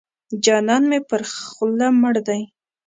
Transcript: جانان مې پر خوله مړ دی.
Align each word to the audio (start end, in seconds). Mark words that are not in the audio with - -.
جانان 0.45 0.83
مې 0.89 0.99
پر 1.09 1.21
خوله 1.51 1.87
مړ 2.01 2.15
دی. 2.27 2.41